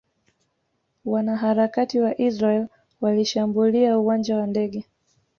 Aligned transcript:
Wanaharakati 1.05 1.99
wa 1.99 2.21
Israeli 2.21 2.67
walishambulia 3.01 3.99
uwanja 3.99 4.37
wa 4.37 4.47
ndege 4.47 4.85